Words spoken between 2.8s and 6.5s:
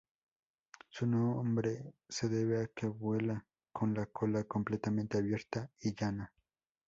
vuela con la cola completamente abierta y llana.